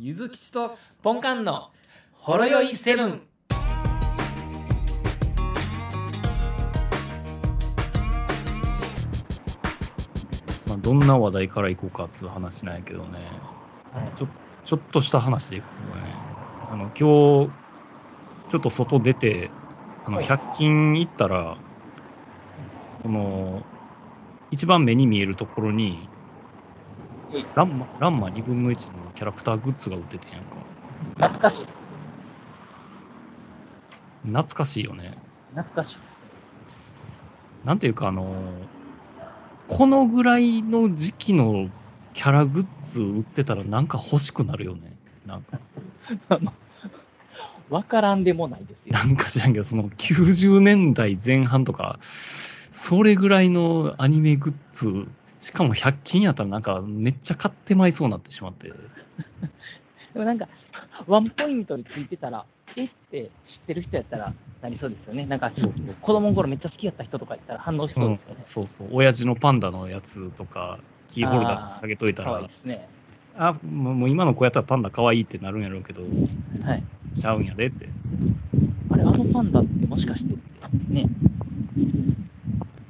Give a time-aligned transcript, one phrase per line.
[0.00, 1.70] ゆずきちとポンカンの
[2.12, 3.22] ほろよいセブン。
[10.68, 13.28] まあ、どんな話題からいこうかっていう話なんやけどね、
[14.14, 14.28] ちょ
[14.64, 16.14] ちょっとした話でいくとね、
[16.70, 17.48] あの今日、ちょ
[18.58, 19.50] っと外出て、
[20.04, 20.26] あのはい。
[20.26, 21.58] 100均行ったら、
[23.02, 23.64] この、
[24.52, 26.08] 一番目に見えるところに
[27.32, 30.58] はい、ランマ、ランマ2分の1のキャラクターグッズが売っててんやんか。
[31.16, 31.66] 懐かしい。
[34.22, 35.18] 懐かしいよね。
[35.56, 36.20] 懐かしいですね。
[37.64, 38.52] なんていうか、あの
[39.66, 41.68] このぐらいの時期の
[42.14, 44.92] キャラグッズ売ってたらなんか欲しくなるよね。
[45.26, 45.58] なんか、
[47.70, 49.04] わからんでもないですよな。
[49.04, 51.98] んか知らんけど、その90年代前半とか、
[52.70, 55.08] それぐらいのアニメグッズ、
[55.40, 58.68] しかも100均やったらなんかめっちゃ買ってまいそうになってしまって。
[60.12, 60.48] でもなんか、
[61.06, 62.44] ワンポイントについてたら、
[62.76, 62.84] え？
[62.84, 64.32] って知ってる人やったら
[64.62, 65.26] なりそうですよね。
[65.26, 68.44] なんか、そうそうそう子供の頃めっちゃ好きやった人とかやったら反応しそうですよねん。
[68.44, 72.88] そうそう、親父のパンダのやつとか、キーホルダーあげといた可愛いらで、すね。
[73.36, 76.02] あ、もうもう今の子やったらパンダ可愛いってなるんやろうけど、
[76.64, 76.84] はい。
[77.14, 77.88] ちゃうんやでって。
[78.90, 81.06] あれ、あのパンダってもしかしてですね。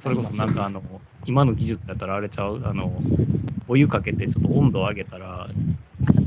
[0.01, 0.81] それこそなんかあの、
[1.25, 2.91] 今の技術だったらあれちゃう、あの、
[3.67, 5.47] お湯かけてちょっと温度を上げたら、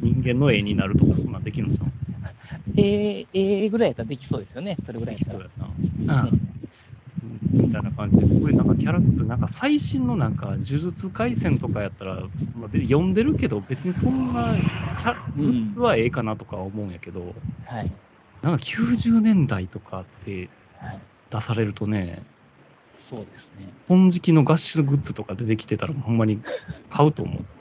[0.03, 1.89] 人間の絵になるとか、そんなんできるんちゃう？
[2.77, 4.77] えー、えー、ぐらいやったらできそうですよね。
[4.87, 6.15] それぐらいやったそうら。
[6.15, 6.23] やな。
[6.25, 6.41] うん。
[7.53, 12.21] みたいな感じで、これなんかキャラクター、なんか最新のなんか、呪術廻戦とかやったら、
[12.57, 17.35] まあ、読んでるけど、別にそんな、キャグッズはええかなとかは思うんやけど、
[17.67, 17.91] はい。
[18.43, 20.49] なんか90年代とかって
[20.79, 20.99] はい。
[21.31, 22.23] 出されるとね、
[23.09, 23.73] そうですね。
[23.89, 26.41] 本時期の合宿グッズとか出てきてたら、ほんまに
[26.89, 27.45] 買うと思う。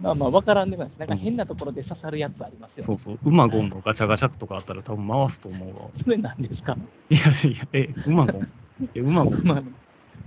[0.00, 0.98] まあまあ、わからんでもないです。
[1.00, 2.86] なんか変なところで刺さるやつありますよね。
[2.86, 5.90] そうそう、ウマゴンのガチャガチャとかあったら多分回すと思うわ。
[6.02, 6.76] それなんですか？
[7.10, 7.22] いやい
[7.56, 8.52] や、え、ウマゴン
[8.94, 9.56] え、ウマゴンま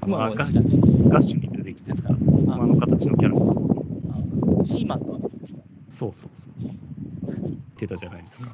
[0.02, 0.52] あ、まあ、あのガッ
[1.24, 3.36] シュに出てきてた馬の形のキャラ
[4.66, 5.62] シーマンとは別ですか？
[5.90, 6.54] そうそうそう。
[6.60, 6.76] 言っ
[7.78, 8.50] てたじゃないですか。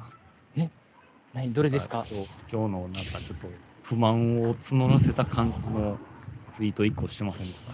[1.34, 2.06] 何、どれですか？
[2.50, 3.48] 今日のなんかちょっと
[3.88, 6.02] 不満を募らせた感じの
[6.52, 7.72] ツイート1個してませんでした？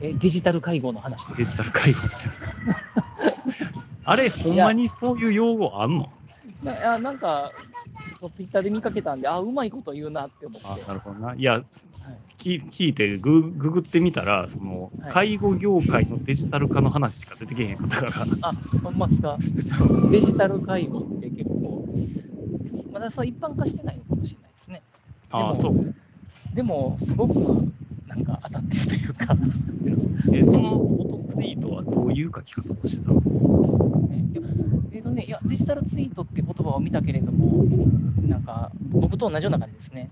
[0.00, 2.00] え、デジタル会合の話デジタル介護。
[4.02, 6.12] あれ、ほんまにそういう用語あんの？
[6.62, 7.54] なあなんか、
[8.34, 10.68] ツイッターで見かけたんで、あ、うまいこと言うなって思って。
[10.68, 11.34] あ、なるほどな。
[11.36, 11.64] いや、はい
[12.38, 19.38] 聞聞いてグググってみたら、そのはい介護業界のデジタル化の話しか出てけへんかったから、あ、ほんまですか？
[20.10, 21.88] デジタル会合って結構、
[22.92, 24.04] まだそう一般化してないの。
[25.34, 25.94] ああ、でもそう。
[26.54, 27.34] でも、すごく
[28.06, 29.36] なんか当たってるというか、
[30.32, 33.20] え、その元ツイートはどういう書き方をしてたの
[34.92, 37.64] えっとね、いや、デジタルツイートって言葉を見たけれども、
[38.28, 40.08] なんか、僕と同じような感じですね。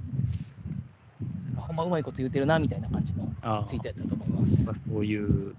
[1.57, 4.71] ほんまうまいこと言うてるな、みたいな感じのあツイートやったと思います。
[4.71, 5.55] あ、そういう、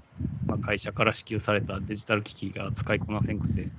[0.45, 3.69] まあ、会社から支給されたデジタル機器が使いこなせんくて、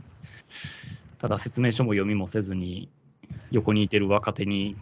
[1.19, 2.89] ただ説明書も読みもせずに、
[3.51, 4.77] 横にいてる若手に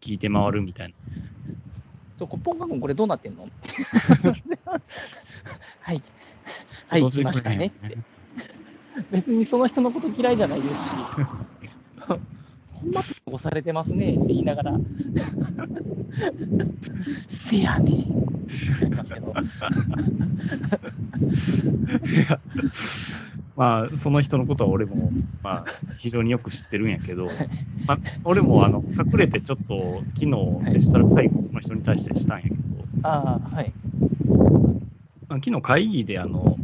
[0.00, 0.94] 聞いて回るみたいな。
[2.18, 3.48] とこポンカ君、これどうなってんの？
[5.80, 6.02] はい。
[6.88, 7.66] はい、来ましたね。
[7.66, 7.98] って。
[9.10, 10.94] 別にその人のこと嫌いじゃないですし、
[12.72, 14.78] ほんま押されてますねって言いながら、
[17.30, 18.02] せやねん。
[18.02, 18.06] っ
[18.74, 19.34] て言いますけど、
[23.58, 25.10] まあ、その人のことは俺も、
[25.42, 27.28] まあ、 非常によく知ってるんやけど、
[27.88, 32.56] まあ、俺もあの隠れてちょっと昨日デジタル介護の人に対してしたんやけど、
[33.02, 33.72] ああ、はい。
[35.28, 36.56] まあ昨日会議であの、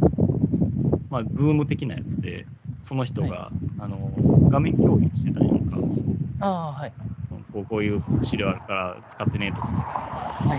[1.09, 2.45] まあ、ズーム的なやつで、
[2.81, 4.09] その人が、あの
[4.49, 5.77] 画面共有してたんやんか。
[6.39, 6.93] ああ、はい。
[7.51, 9.67] こうこういう資料あるから使ってねとか。
[9.67, 10.55] は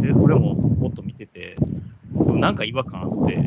[0.00, 0.02] い。
[0.02, 1.56] で、俺ももっと見てて、
[2.14, 3.44] なんか違和感あって、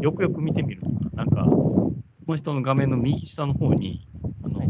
[0.00, 1.92] よくよく見てみると、なんか、こ
[2.28, 4.06] の人の画面の右下の方に、
[4.44, 4.60] あの、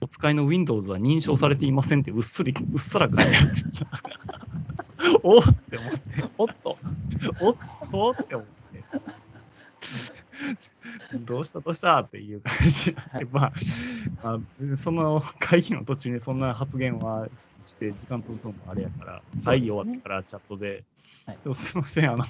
[0.00, 3.64] お使いの Windows は認証されていませんってうっすり、うっさら書いてある。
[5.22, 6.78] おっって思って、おっと、
[7.40, 7.56] おっ
[7.90, 8.60] とって思って。
[11.14, 12.92] どうしたどうしたっていう感じ。
[12.92, 13.52] で、まあ、
[14.22, 17.28] まあ、その会議の途中にそんな発言は
[17.64, 20.84] して時間潰すのもあれやから、会議終わってからチャットで、
[21.26, 21.38] はい。
[21.42, 22.24] でもすみません、あの、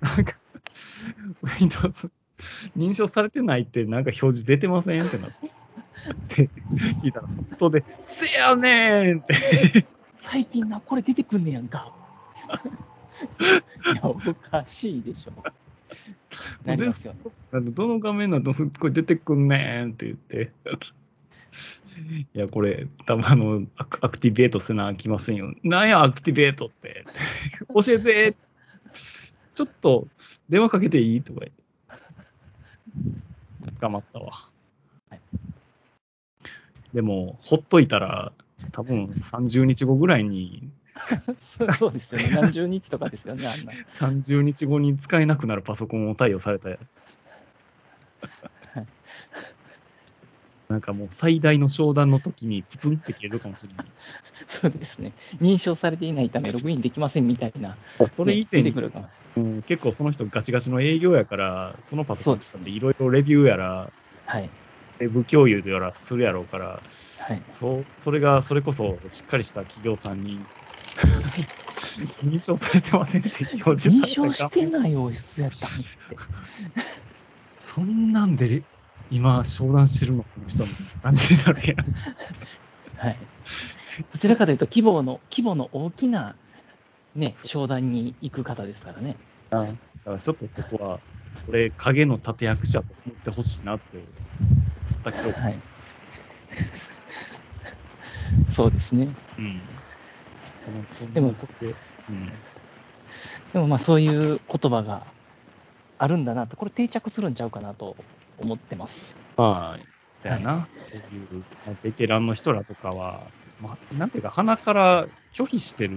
[0.00, 0.34] なんか、
[1.60, 2.10] Windows
[2.76, 5.30] 認証されてないってなんか表示出てませんってなっ
[6.28, 6.50] て、
[7.02, 9.86] 聞いたら、本当で、せやねんって、
[10.22, 11.92] 最近な、これ出てくんねやんか。
[13.92, 15.32] いや、おかしいでしょ。
[16.64, 17.20] なりますよね。
[17.52, 20.50] あのどの画面なのすっごい出てくんねんって言って。
[22.34, 25.52] いや、これ、多分あのアク、アクティベートせなあきませんよ。
[25.62, 27.04] なんや、アクティベートって。
[27.74, 28.36] 教えて。
[29.54, 30.08] ちょっと、
[30.48, 31.22] 電話かけていい？
[31.22, 31.62] とか言って。
[33.80, 34.30] 捕まったわ。
[35.10, 35.20] はい
[36.94, 38.32] でも、ほっといたら、
[38.70, 40.70] 多分30日後ぐらいに、
[41.58, 42.30] そ うそうですよね。
[42.30, 43.72] 何十日とかですよね、あんな。
[43.90, 46.68] 30日後に使えなくなるパソコンを対応された。
[50.72, 53.86] なんかもう最大の商談の時にプツンって切れるかもしれない。
[54.48, 55.12] そうですね。
[55.34, 57.76] 認証されていないため、ログインできませんみたいな。
[58.10, 58.90] それ以前にね。
[59.36, 63.92] うん結構その人ガチガチの営業やから、そのパソコン使っていろいろレビューやら、
[64.26, 64.50] はい。
[64.98, 66.80] レブ共有やらするやろうから、
[67.18, 67.42] はい。
[67.50, 70.46] そうそれがそれこそしっかりした企業さんに
[72.22, 73.30] 認証されてませんって
[73.64, 75.68] 表示認証してない OS やった。
[77.60, 78.64] そんなんで
[79.12, 80.72] 今商談してるのこの人の
[81.02, 81.86] 感じになるやん。
[82.96, 83.18] はい。
[84.10, 86.34] どちらかというと、規模の、規模の大きな、
[87.14, 89.18] ね、商談に行く方ですからね。
[89.50, 89.76] だか
[90.06, 91.00] らちょっとそこは、
[91.44, 94.08] これ影の立役者と思ってほしいなって思っ
[95.04, 95.62] たけど、はい。
[98.50, 99.08] そうですね。
[99.36, 99.68] うん。
[101.12, 101.34] でも
[102.08, 102.32] うん。
[103.52, 105.06] でもまあそういう言葉が
[105.98, 107.94] あるんだなと、これ定着するんちゃうかなと
[108.42, 109.14] 思ってます。
[109.36, 109.80] まあ、
[110.14, 111.28] そやな、そういう、
[111.66, 113.30] まあベテランの人らとかは、
[113.60, 115.94] まあ、なんていうか、鼻から拒否してる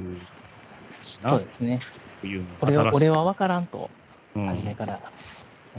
[1.02, 1.80] しな、とそうですね。
[2.24, 3.90] いうの俺は俺は分からんと、
[4.36, 5.00] うん初めからや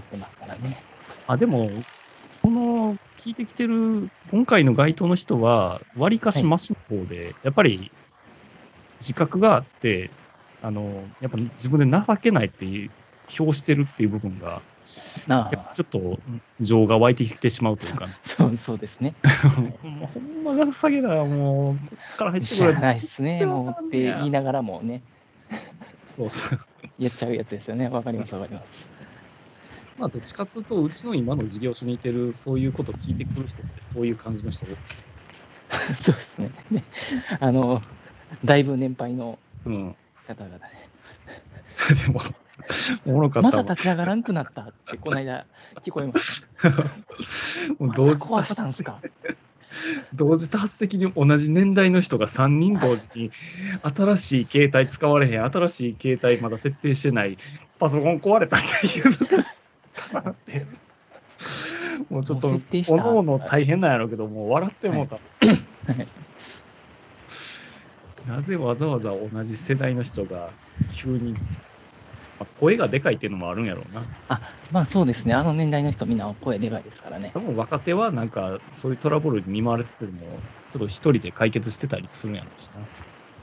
[0.01, 0.77] ってますからね。
[1.27, 1.85] あ、でも、
[2.43, 7.91] この聞いてきてる、今回の該当の人は、わりかしマシの方で、やっぱり
[9.01, 10.11] 自覚があって、
[10.63, 12.91] あの、やっぱ自分で情けないっていう
[13.39, 14.63] 表してるっていう部分が、な
[15.29, 16.19] あ、ちょっと
[16.61, 19.15] 情が湧いてきてしまうというか、 そうそうですね。
[19.83, 22.73] ほんまほんまが下げだよ、もう、こっから入ってくれ。
[22.75, 25.03] ないですね、もうって言いながらもね、
[26.05, 26.59] そうそう。
[26.99, 27.89] やっちゃうやつですよね。
[27.89, 28.89] わかります、わかります。
[29.99, 34.67] まあ、どっちかというと、うちの今の事業所にいてる、そういうこと聞いてくる人って、そういう感じの人
[36.01, 36.51] そうですね。
[36.71, 36.85] ね
[37.41, 37.83] あの、
[38.45, 39.97] だいぶ年配のうん。
[40.27, 40.63] 方々ね。
[42.07, 42.21] でも、
[43.07, 43.65] おもろかっまたわ。
[43.65, 45.47] だ立ち上がらんくなったって、この間
[45.85, 46.71] 聞こえました。
[47.79, 49.01] もう同時壊したんすか？
[50.15, 53.31] 同時多発的に同じ年代の人が3人同時に、
[53.83, 57.37] 新しい携帯使われへん、新しい携帯まだ設定してない、
[57.79, 59.17] パソコン壊れたっていうの
[60.23, 60.35] が
[62.09, 62.49] もうちょっと
[62.89, 65.17] おのおの大変なんやろうけど、もう笑ってもうた。
[65.17, 65.21] は
[65.53, 66.07] い
[68.27, 70.51] なぜわざわざ同じ世代の人が
[70.95, 71.37] 急に、
[72.39, 74.07] まあ声がでかいっていうのもあるんやろうな。
[74.29, 74.41] あ、
[74.71, 75.35] まあそうですね。
[75.35, 77.41] あの年代の人みんな声でかいですからね多。
[77.41, 82.87] 分若手はなんかそういうトラブルに見舞われてても、ちょっと一人で解決してたりするんやろうしな。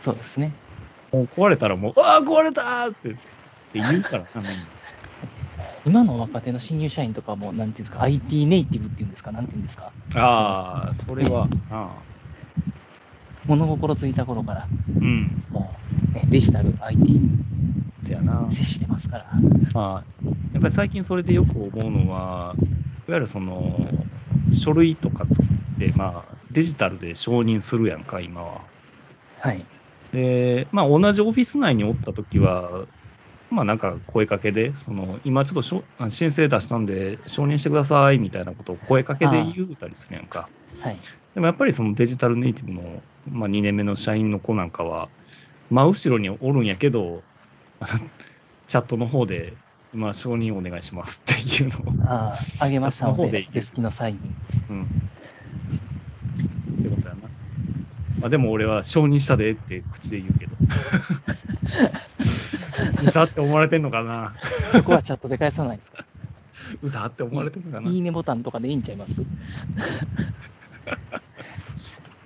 [0.03, 0.53] そうですね。
[1.11, 3.19] もう壊れたらもう、ああ、壊れたーってって
[3.73, 4.27] 言うから。
[5.85, 12.13] 今の若手の新入社員とかも、なんていうんですか、IT ネイティブっていうんですか、なんていうんですか、ああ、それは、ああ
[13.45, 14.67] 物心ついた頃から、
[15.01, 15.81] うん、も
[16.13, 17.52] う、ね、デジタル、IT
[18.03, 18.47] にせやな。
[18.51, 19.25] 接してますから。
[19.73, 22.55] まあ、やっぱり最近それでよく思うのは、
[23.07, 23.79] いわゆるその、
[24.51, 28.61] 書類とか作って、まあ、デジタルで承認するやんか、今は。
[29.39, 29.65] はい。
[30.11, 32.85] で、まあ、同じオフィス内におったときは、
[33.49, 40.49] まあ、なんか声かけで、その、今ちょっとしょあ申請出したんで、承認してくださいみたいなことを声かけで言うたりするやんか。
[40.81, 40.97] はい。
[41.33, 45.09] でもやっぱりそのデジタルネイティブの、まあ、2年目の社員の子なんかは、
[45.69, 47.23] 真後ろにおるんやけど、
[48.67, 49.53] チャットの方で、
[49.93, 54.19] 今、承認お願いしますっていうのを、ああ、あげましたのでデスキの際に。
[54.69, 54.83] うん。
[54.83, 54.85] っ
[56.83, 57.21] てことやな。
[58.21, 60.53] まあ、でも俺は承認したでって口で言うけど。
[63.07, 64.33] うざって思われてんのかな
[64.71, 66.05] そこはチャットで返さないですか？
[66.81, 69.13] うざって思われてんのかないいねボタンとかでいいんちゃいます？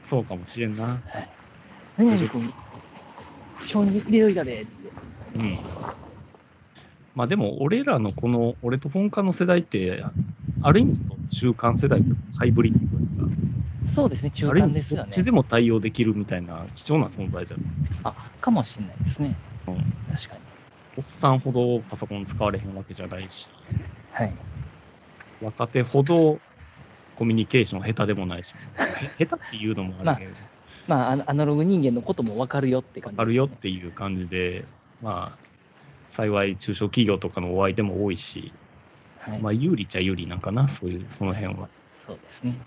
[0.04, 1.02] そうかもしれんな。
[1.98, 2.54] 何々君、
[3.66, 4.72] 承認入れといたでって。
[5.36, 5.58] うん。
[7.16, 10.04] まあでも、俺らのこの、俺と本家の世代って、
[10.62, 12.02] ある意味中間世代、
[12.36, 15.24] ハイブリッドというか、そうですね、中間ですよねどっち。
[15.24, 17.60] でも対応できるみたいな貴重な存在じゃん。
[18.04, 19.36] あ、かもしれないですね。
[19.68, 19.76] うん。
[20.14, 20.42] 確かに。
[20.98, 23.50] おっさんほどパソコン使われへんわけじゃないし、
[24.14, 24.34] はい。
[25.42, 26.40] 若手ほど
[27.16, 28.54] コミュニケーション下手でもないし、
[29.20, 30.32] へ下手っていうのもあるけど、
[30.88, 33.22] まあ、あのアナログ人間のことも分かるよって感じね。
[33.24, 34.66] あるよっていう感じで、
[35.02, 35.40] まあ、
[36.10, 38.56] 幸い中小企業とかのお相手も多いし、
[39.18, 39.42] はい。
[39.42, 41.70] まあ有利っちゃ有利なんかな、そういう、その辺は。
[42.06, 42.60] そうですね。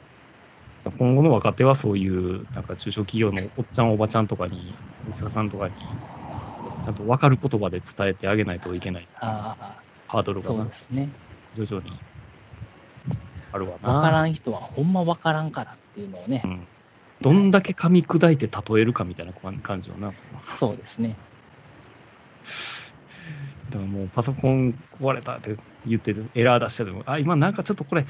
[0.99, 5.75] 今後の若手はそういう、なんか中小企業のおっちゃんおばちゃんとかに、お医者さんとかに、
[6.83, 11.13] ちゃんと分かる言葉で伝えてあげないといけないああ、ハードルがなそうですね。
[11.53, 12.03] 徐々に
[13.53, 13.89] あるわな。
[13.89, 16.69] わからん人はほんまわからんからっていうのをねう、ん。
[17.21, 20.13] どんだけ噛み砕いて例えるかみたいな感じよな。
[20.59, 21.19] そうですね。
[23.71, 25.57] だからもうパソコン壊れたって
[25.87, 28.05] 言ってる、エラー出してても、あ、今なんかちょっとこれ、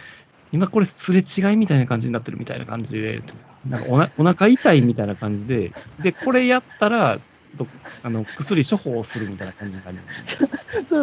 [0.52, 3.22] 今これすれ違いみたいな感じになってるみたいな感じで、
[3.68, 7.18] なんかおな お腹痛いみたいな感じで、で、これやったら、
[7.58, 7.66] と
[8.04, 10.02] あの薬処方をするみたいな感じになりま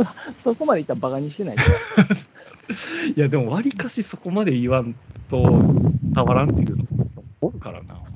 [0.06, 1.56] す、 そこまでいったらバカにしてない。
[1.56, 1.62] で
[3.16, 4.96] いや、でも、わりかしそこまで言わん
[5.30, 5.42] と
[6.14, 6.86] 伝わらんっていうの
[7.42, 8.07] おるからな。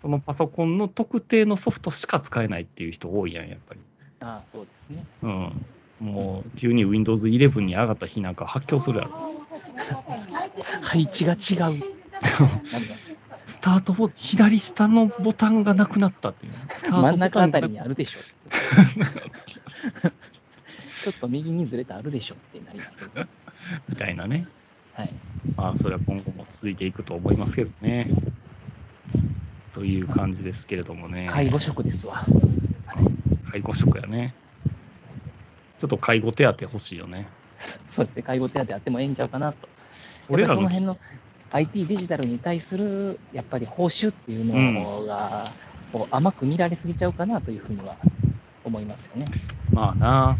[0.00, 3.80] そのパソコンの特定のソフトしか使えないっていう人多いやん、やっぱり。
[4.20, 5.04] ああ、そうですね。
[5.22, 5.66] うん。
[6.00, 9.10] もう、急に Windows 11に上がった日なんか発狂するやろ。
[10.82, 11.36] 配置が違
[11.72, 11.82] う。
[13.46, 16.52] スタートボ左下のボタンがなくなったっていう。
[16.52, 18.18] スタートボタン真ん中あたりがにあるでしょ。
[21.02, 23.28] ちょっと右にずれてあるでしょってなりますよね。
[23.88, 24.46] みたいなね。
[24.94, 25.10] はい。
[25.56, 28.08] まあ、それは今後も続いていくと思いますけどね。
[29.78, 31.28] という感じですけれどもね。
[31.30, 32.24] 介護職ですわ。
[33.48, 34.34] 介護職やね。
[35.78, 37.28] ちょっと介護手当欲しいよね。
[37.94, 38.22] そうですね。
[38.22, 39.68] 介護手当あってもええんちゃうかなと。
[40.28, 40.98] 俺らの辺の
[41.52, 45.44] IT デジタルに対するやっぱり報酬っていうのが、
[45.92, 47.94] こう甘く見られすぎちゃうかなというふうには
[48.64, 49.26] 思いますよね。
[49.72, 50.08] まあな。
[50.08, 50.36] や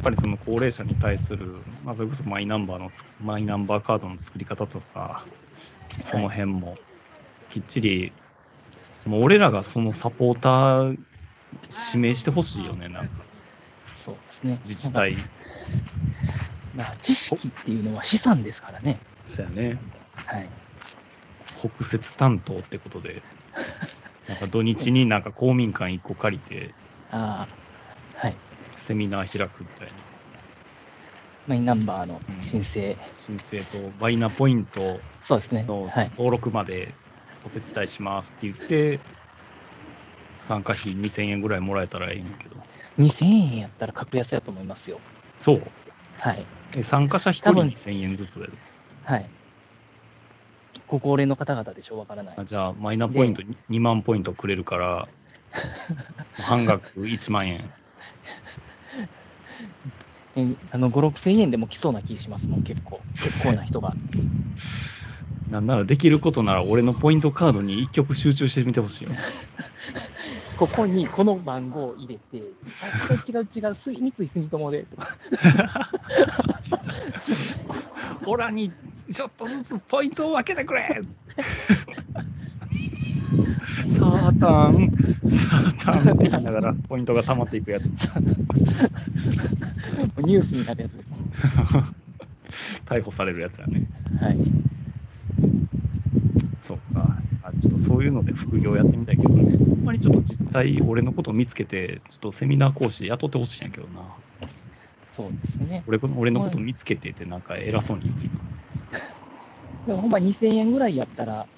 [0.00, 5.24] っぱりその高齢者に対する、まあ、それこそマイナンバーのつ、マイナンバーカードの作り方とか、
[6.04, 6.76] その辺も
[7.50, 8.12] きっちり、
[9.06, 10.98] もう俺らがそのサポーター
[11.92, 13.24] 指名してほしいよね、なんか
[14.04, 14.58] そうですね。
[14.64, 15.16] 自治体。
[16.74, 18.98] まあ、知識っていうのは資産ですからね。
[19.28, 19.80] そうやね。
[20.14, 20.48] はい。
[21.60, 23.22] 北摂担当ってことで、
[24.28, 26.74] なんか土日になんか公民館1個借りて、
[27.10, 27.46] あ
[28.14, 28.36] あ、はい。
[28.76, 29.94] セミナー開くみたいな。
[31.46, 35.64] マイナンバーの申請、申請とバイナポイントそうですね。
[35.64, 36.10] のはい。
[36.10, 36.94] 登録まで
[37.44, 39.00] お手伝いしますって言って、
[40.40, 42.56] 参加費2000円ぐらいもらえたらいいんだけど。
[42.98, 45.00] 2000円やったら格安やと思いますよ。
[45.38, 45.90] そう。
[46.18, 46.46] はい。
[46.76, 48.52] え参加者1人多分2000円ずつだよ。
[49.04, 49.30] はい。
[50.86, 52.44] ご高齢の方々でしょ、わからないあ。
[52.44, 55.08] じゃあ、マイナポイント2万ポイントくれるから、
[56.32, 57.70] 半額1万円。
[60.36, 63.04] えあの5、6000円でも来そうな気しますもん、結構。
[63.14, 63.96] 結構な人が。
[65.50, 69.10] なんならできることなら俺のポイントカードに1曲集中してみてほしいよ。
[70.56, 72.44] ここにこの番号を入れて、
[73.08, 75.08] あ違う違う、す三井住友でとか、
[78.26, 78.70] オラに
[79.10, 81.00] ちょっとずつポイントを分けてくれ
[83.98, 84.92] サータン、
[85.30, 87.84] サータンって言いながらポイントが溜まっていくやつ。
[90.18, 90.92] ニュースになるやつ。
[92.84, 93.88] 逮捕されるやつやね。
[94.20, 94.36] はい。
[96.70, 97.20] そっか。
[97.42, 99.56] あちょっとそういうので副業やってみたいけどね。
[99.56, 104.16] ほんまにちょっと自治体、俺のことを見つけて、ちょっとセミナー講師雇ってほしいんやけどな。
[105.16, 105.82] そうですね。
[105.88, 108.30] 俺俺のこと見つけてってなんか偉そうに言ってる。
[109.88, 111.48] でもほんま2000円ぐらいやったら、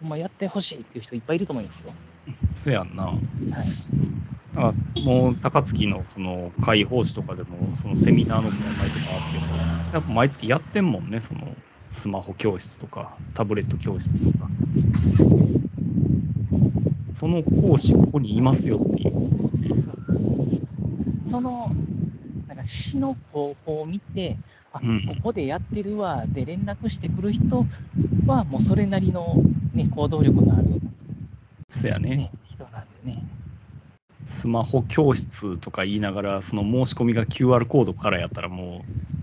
[0.00, 1.92] ほんまやってほしいっていう人いっぱいいると思いますよ。
[2.54, 3.04] せやんな。
[3.04, 3.18] はい。
[4.54, 9.56] だからもう高槻のその会報誌とかでも、そのセミナーの問題とかあっても、
[9.92, 11.56] やっぱ毎月やってんもんね、その
[11.92, 14.48] スマホ教室とか、タブレット教室とか。
[17.14, 19.12] その講師、ここにいますよっていう。
[21.30, 21.70] その、
[22.48, 24.36] なんか市の方法を見て、
[24.72, 27.66] あ、うんここでやってるわ、で連絡してくる人
[28.26, 29.36] は、もうそれなりの、
[29.72, 30.80] ね、行動力のある、
[31.68, 33.22] そやねね。、人なんでね。
[34.24, 39.21] スマホ教室とか言いながら、その申し込みが QR コードからやったらもう、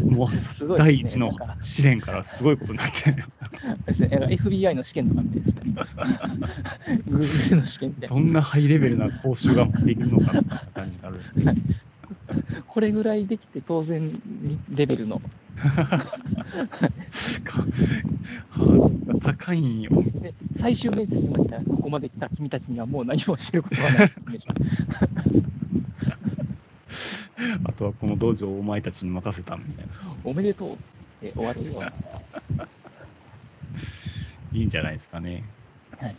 [0.00, 3.24] もうすごい第一の試練からすごいことになってる。
[3.86, 5.74] ですね、FBI の試験とかみたいですね。
[7.08, 8.20] Google の試験みたいなど。
[8.20, 11.58] んなハイレベルな講習ができるのかなって感じになる。
[12.66, 14.10] これぐらいできて当然
[14.70, 15.20] レベルの。
[19.22, 19.90] 高いんよ。
[20.20, 24.12] で最終面接になったら、ここまで来た君たちにはもう何も知ることはない。
[27.64, 29.92] あとはこの道場をお前たちに任せたみたいな。
[30.24, 30.76] おめでとうっ
[31.20, 31.92] て終わるような。
[34.52, 35.52] いいんじゃないですかね。
[36.00, 36.16] はい。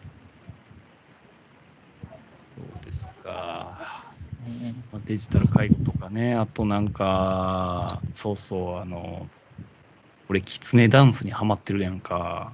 [2.56, 4.16] そうですか。
[5.06, 9.30] デジタル介護とかね、あとなんか、そうそう、あの、
[10.30, 12.54] 俺、キツネダンスにハマってるやんか。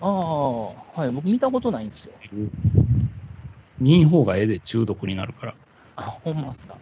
[0.00, 2.14] ああ、はい、僕見たことないんですよ。
[3.78, 5.56] 見ん方がええで中毒になるから。
[5.96, 6.78] あ、ほんまっすか。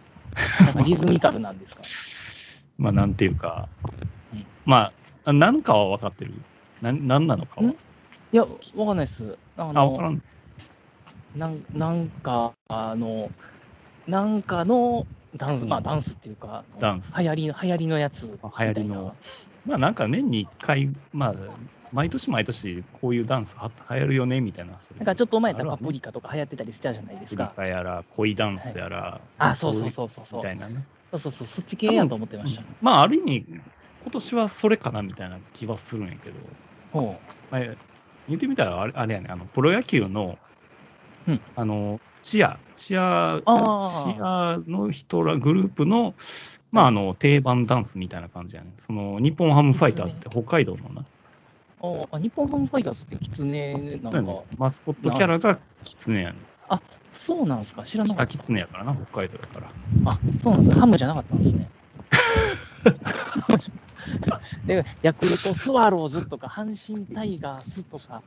[0.65, 1.81] なんかリズミカルなんですか？
[2.77, 3.67] まあ、なんていうか
[4.33, 4.91] うん、ま
[5.23, 6.33] あ、なんかは分かってる。
[6.81, 7.67] ななんなのかは。
[7.67, 7.69] ん？
[7.71, 7.75] い
[8.33, 8.43] や、
[8.75, 9.37] わかんないっす。
[9.57, 10.21] ああ、分からの、ん。
[11.35, 13.31] なんなんか、あの、
[14.07, 15.05] なんかの
[15.37, 18.23] ダンス、まあダンスっていうか、ダンス流行りの、流行りのやつ。
[18.25, 19.15] 流行りの。
[19.65, 21.33] まあ、なんか年に1回、まあ、
[21.91, 24.73] 毎年毎年、こういうダンスは流行るよね、みたいな。
[24.73, 27.53] なんかちょっと前やったらパプリカとか流行ってたりしたじゃないですプリか。
[27.55, 30.39] カやら、恋ダンスやら、あ、そうそうそうそうそう。
[30.39, 30.85] みたいなね。
[31.11, 32.63] そうそうそう、そっち系やと思ってました。
[32.81, 33.45] まあ、ある意味、
[33.99, 36.39] 今年はそれかなみたいな気はするんやけど、
[36.91, 37.61] ほまあ、
[38.27, 40.37] 言ってみたらあれ、あれやね、あのプロ野球の、
[41.27, 46.15] うんあの、チア、チア、チアの人ら、グループの、
[46.75, 48.67] まあ、あの、定番ダンスみたいな感じやね。
[48.79, 51.01] その、日本ハムファイターズって北海道のな、
[51.81, 56.35] うあ、日本ハムファイターズってキツネなんか、マスコットキャラがキツネやね。
[57.25, 58.37] そうなんですか知らなかあ、ったキ。
[58.39, 59.71] ツネやからな、北海道やから。
[60.11, 61.69] あ、そうなんですハムじゃなかったんですね。
[64.67, 68.21] で、ヤクルトスワローズとか、阪神タイガースとか、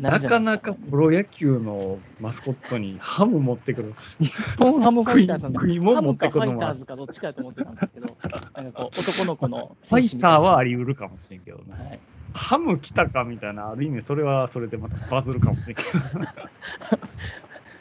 [0.00, 3.94] なかなかプロ野球のマスコットにハム持ってくる。
[4.18, 8.16] 日本ハムファイターズなんで食い物ハムかフ持ってくるのはァイターズかどっちかやと思ってたんですけど、
[8.54, 11.64] なんかこう、 男の子のファイターはあり、り得るかもしれんけどね。
[11.68, 11.98] はい
[12.32, 15.82] ハム来たかみたいな、ある意味それはそれでまたバズるかもしれんけ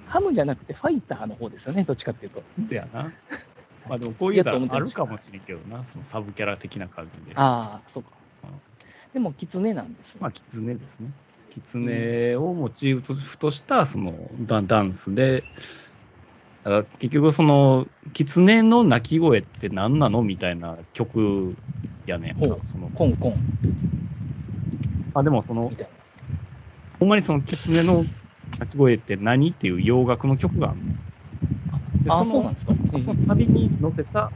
[0.07, 2.41] ハムじゃなくてファイターの方ですよね、どっちかっていうと。
[2.57, 2.75] ど。
[2.75, 3.13] やな。
[3.87, 7.33] まあでもこういうのあるかもしれんけどな、 そのサブキャラ的な感じで。
[7.35, 8.09] ああ、そうか
[8.43, 8.51] うん。
[9.13, 10.21] でも、キツネなんですね。
[10.21, 11.11] まあ、キツネですね。
[11.49, 15.43] キツネをモチーフとしたそのダダンスで、
[16.63, 21.55] だから結局その、キツネの鳴き声って何なのみたいな曲
[22.05, 23.35] やねんほうそのコンコン
[25.13, 25.71] あでもその。
[26.99, 28.05] ほんまにそのキツネの
[28.59, 30.83] 鳴き声って何っていう洋楽の曲があるの。
[32.03, 32.73] であ、そうなんですか。
[32.93, 34.31] えその旅に乗せた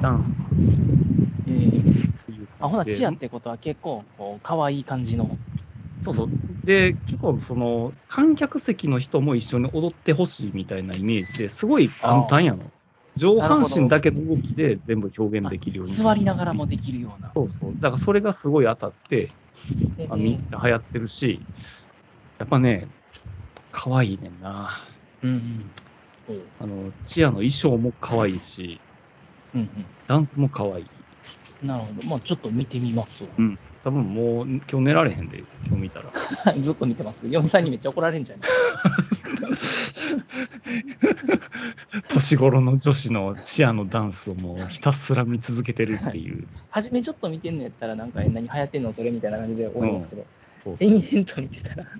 [0.00, 0.44] ダンス
[1.50, 5.28] えええっていうあ、ほな、チアってことは結構、こう、可愛い感じの。
[6.04, 6.32] そうそう。
[6.64, 12.72] で、結構その、観客席の人も一緒に踊ってほしいみたいなイメージですごい簡単やの。
[13.16, 15.96] 上半身だけの動きで全部表現できるように。
[15.96, 17.32] 座りながらもできるような。
[17.34, 17.74] そうそう。
[17.80, 19.32] だからそれがすごい当たって、
[19.96, 21.46] えあみんな流行ってるし、
[22.38, 22.90] やっぱね、
[23.70, 24.70] 可愛いねんな。
[25.22, 25.72] うんうん。
[26.58, 28.82] あの、チアの衣装も可愛いし、
[29.54, 30.90] うんダンスも可愛い。
[31.62, 31.68] うん。
[31.68, 32.02] なるほど。
[32.02, 33.30] まあ、ちょっと見てみますわ。
[33.84, 36.06] 多分もう今日寝られへんで、今日見たら。
[36.56, 37.16] ずっと見てます。
[37.26, 38.48] 4歳にめっちゃ怒られるんじゃない
[42.08, 46.48] 年頃の女子のチアのダンスをもうひたすら見続けてるっていう。
[46.70, 50.24] 初めちょっと見てんのやったら、なんか、え何流行ってんのそれみたいな感じで思いますけど、
[50.64, 51.84] そうそう延々と見てたら、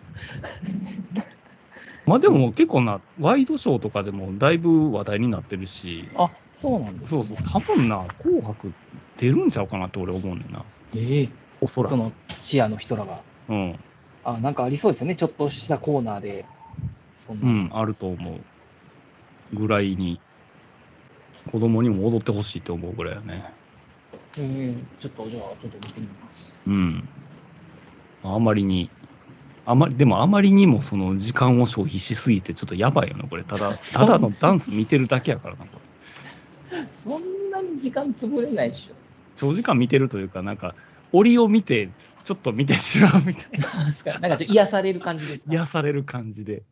[2.07, 8.73] まあでも結構な、ワイドショーとかでもだいぶ話題になってるし、あ、そうなんです、そうそう、多分な、紅白
[9.19, 10.65] 出るんちゃうかなって俺思うねんな。
[10.97, 11.93] ええおそらく。
[11.93, 13.23] そのチアの人らが。
[13.49, 13.79] うん。
[14.23, 15.17] あ、なんかありそうですよね。
[15.17, 16.45] ちょっとしたコーナーで。
[17.27, 18.45] そんなうん、あると思う。
[19.57, 20.21] ぐらいに、
[21.51, 23.45] 子供にも踊ってほしいと思うぐらいやね。
[24.37, 26.55] ええちょっとじゃあ、ちょっと見てみます。
[26.67, 27.09] うん。
[28.23, 28.91] あまりに、
[29.65, 33.45] あまり、でもあまりにもその時間を消費しすぎてちょっとやばいよね、これ。
[33.45, 35.85] ただ、 ただのダンス見てるだけやからな、これ。
[37.03, 38.95] そんなに時間潰れないでしょ。
[39.37, 40.75] 長時間見てるというか、なんか、
[41.15, 41.89] 折を見て、
[42.25, 43.47] ちょっと見てしまうみたい
[44.05, 44.19] な。
[44.21, 45.45] なんかちょっと癒される感じですか？
[45.53, 46.63] 癒される感じで。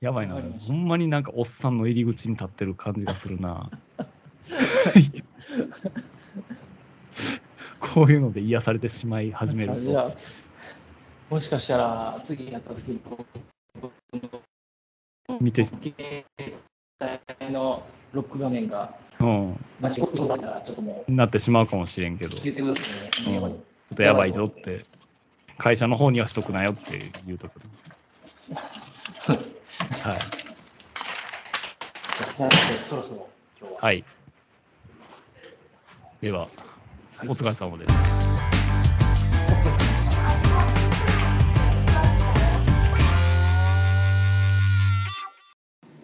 [0.00, 3.70] やばいなほんまになんかおっさんの入り口に立ってる感じがするな
[7.80, 9.80] こういうので癒されてしまい始めると。
[9.80, 10.10] じゃあ、
[11.30, 13.00] もしかしたら次やった時に、
[15.40, 15.64] 見て、
[17.50, 23.38] のロック画面がうん、間違ってたら、ちょっともうなってしまうかもしれんけど、ちょ言ってくださいね。
[23.38, 24.84] うんっとやばいぞって、
[25.58, 27.60] 会社の方にはしとくなよって言うとく。
[29.18, 29.54] そうです。
[30.02, 30.18] はい。
[32.88, 33.28] そろそろ
[33.60, 33.80] 今日は。
[33.80, 34.04] はい。
[36.20, 36.48] では、
[37.22, 37.92] お疲れ様です。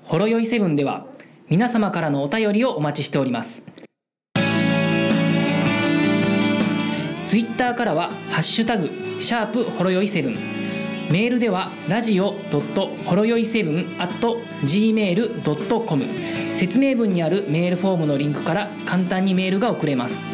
[0.04, 1.06] ほろよいセブンでは
[1.50, 3.64] 皆様からのお便りをお待ちしております。
[7.24, 10.36] ツイッターからは「ハッシュタグシャープほろよいセブン」
[11.10, 12.36] メールではラジオ
[13.04, 13.96] ほろよい7
[14.62, 16.04] gmail.com
[16.54, 20.24] 説明文にあるメールフォームのリンクから簡単にメールが送れます。